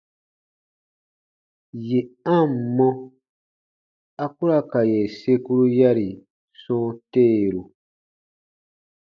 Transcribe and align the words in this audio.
Yè 1.87 1.99
a 2.35 2.37
ǹ 2.43 2.51
mɔ, 2.75 2.87
a 4.23 4.25
ku 4.35 4.43
ra 4.49 4.59
ka 4.71 4.79
yè 4.91 4.99
sekuru 5.19 5.65
yari 5.79 6.09
sɔ̃ɔ 6.61 6.87
teeru. 7.11 7.61